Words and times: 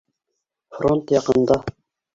Фронт 0.79 1.15
яҡында. 1.19 1.63